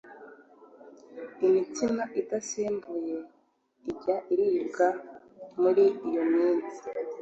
[1.45, 3.15] imitsima itasembuwe
[3.89, 4.87] ijye iribwa
[5.61, 6.77] muri iyo minsi